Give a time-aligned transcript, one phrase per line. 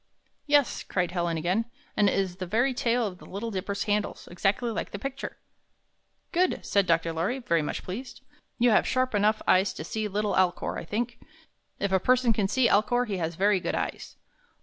[0.47, 1.65] "Yes," cried Helen again,
[1.95, 5.37] "and it is the very tail of the Little Dipper's handle, exactly like the picture."
[6.31, 7.13] "Good!" said Dr.
[7.13, 8.21] Lorry, very much pleased.
[8.57, 11.19] "You have sharp enough eyes to see little Alcor, I think.
[11.79, 14.15] If a person can see Alcor, he has very good eyes.